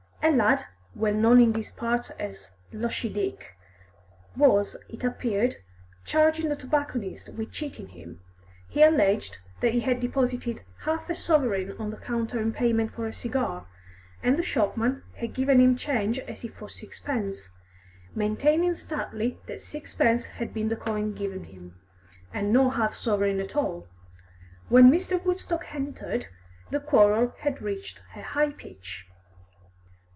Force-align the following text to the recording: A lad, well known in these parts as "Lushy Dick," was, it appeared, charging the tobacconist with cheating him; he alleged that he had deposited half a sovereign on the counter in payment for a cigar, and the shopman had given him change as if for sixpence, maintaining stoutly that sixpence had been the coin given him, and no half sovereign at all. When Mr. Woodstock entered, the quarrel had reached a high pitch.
A 0.23 0.29
lad, 0.31 0.65
well 0.95 1.15
known 1.15 1.41
in 1.41 1.51
these 1.51 1.71
parts 1.71 2.11
as 2.11 2.51
"Lushy 2.71 3.09
Dick," 3.09 3.57
was, 4.37 4.77
it 4.87 5.03
appeared, 5.03 5.57
charging 6.05 6.47
the 6.47 6.55
tobacconist 6.55 7.29
with 7.29 7.51
cheating 7.51 7.87
him; 7.89 8.21
he 8.69 8.83
alleged 8.83 9.39
that 9.59 9.73
he 9.73 9.79
had 9.81 9.99
deposited 9.99 10.61
half 10.83 11.09
a 11.09 11.15
sovereign 11.15 11.75
on 11.79 11.89
the 11.89 11.97
counter 11.97 12.39
in 12.39 12.53
payment 12.53 12.93
for 12.93 13.07
a 13.07 13.11
cigar, 13.13 13.65
and 14.23 14.37
the 14.37 14.43
shopman 14.43 15.03
had 15.17 15.33
given 15.33 15.59
him 15.59 15.75
change 15.75 16.19
as 16.19 16.45
if 16.45 16.53
for 16.53 16.69
sixpence, 16.69 17.49
maintaining 18.15 18.75
stoutly 18.75 19.39
that 19.47 19.59
sixpence 19.59 20.25
had 20.25 20.53
been 20.53 20.69
the 20.69 20.77
coin 20.77 21.13
given 21.13 21.45
him, 21.45 21.77
and 22.31 22.53
no 22.53 22.69
half 22.69 22.95
sovereign 22.95 23.41
at 23.41 23.55
all. 23.55 23.87
When 24.69 24.89
Mr. 24.91 25.21
Woodstock 25.21 25.73
entered, 25.73 26.27
the 26.69 26.79
quarrel 26.79 27.33
had 27.39 27.61
reached 27.61 27.99
a 28.15 28.21
high 28.21 28.51
pitch. 28.51 29.07